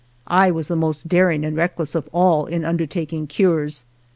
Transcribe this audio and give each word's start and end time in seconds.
I 0.25 0.49
was 0.49 0.67
the 0.67 0.75
most 0.75 1.07
daring 1.07 1.45
and 1.45 1.55
reckless 1.55 1.93
of 1.93 2.09
all 2.11 2.47
in 2.47 2.65
undertaking 2.65 3.27
cures. 3.27 3.85